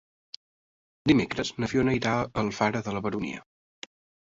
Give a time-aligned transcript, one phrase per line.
[1.11, 3.47] Dimecres na Fiona irà a Alfara de la Baronia.